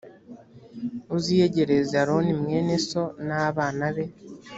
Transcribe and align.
uziyegereze 1.17 1.93
aroni 2.03 2.33
mwene 2.41 2.75
so 2.87 3.03
n 3.27 3.29
abana 3.47 3.85
be 3.95 4.05